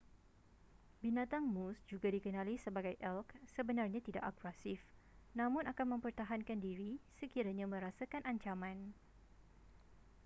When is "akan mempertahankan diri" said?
5.71-6.91